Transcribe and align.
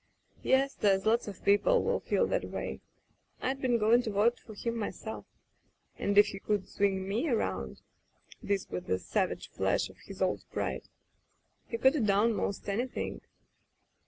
"Yes. 0.41 0.73
There's 0.73 1.05
lots 1.05 1.27
of 1.27 1.45
people 1.45 1.83
will 1.83 1.99
feel 1.99 2.25
that 2.25 2.45
way. 2.45 2.81
Fd 3.43 3.61
been 3.61 3.77
going 3.77 4.01
to 4.01 4.09
vote 4.09 4.39
for 4.39 4.55
him 4.55 4.75
myself, 4.75 5.27
and 5.99 6.17
if 6.17 6.29
he 6.29 6.39
could 6.39 6.67
swing 6.67 7.07
me 7.07 7.29
around'*— 7.29 7.81
this 8.41 8.67
with 8.67 8.89
a 8.89 8.97
savage 8.97 9.51
flash 9.51 9.91
of 9.91 9.97
his 10.07 10.19
old 10.19 10.43
pride— 10.51 10.89
^he 11.71 11.79
could 11.79 11.95
'a 11.95 11.99
done 12.01 12.33
most 12.33 12.67
anything. 12.67 13.21